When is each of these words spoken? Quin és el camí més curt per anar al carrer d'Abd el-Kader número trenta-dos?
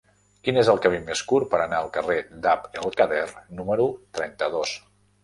Quin 0.47 0.55
és 0.59 0.69
el 0.71 0.79
camí 0.85 1.01
més 1.09 1.19
curt 1.31 1.45
per 1.51 1.59
anar 1.65 1.81
al 1.81 1.91
carrer 1.97 2.17
d'Abd 2.47 2.79
el-Kader 2.87 3.21
número 3.61 3.87
trenta-dos? 4.21 4.73